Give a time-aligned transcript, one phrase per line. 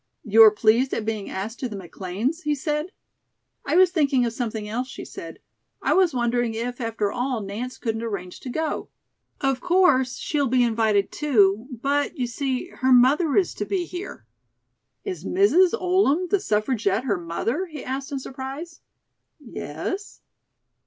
[0.23, 2.91] "You are pleased at being asked to the McLean's?" he said.
[3.63, 5.37] "I was thinking of something else," she said.
[5.79, 8.89] "I was wondering if, after all, Nance couldn't arrange to go.
[9.41, 14.25] Of course, she'll be invited, too; but, you see, her mother is to be here."
[15.05, 15.79] "Is Mrs.
[15.79, 18.81] Oldham, the Suffragette, her mother?" he asked in surprise.
[19.39, 20.21] "Yes."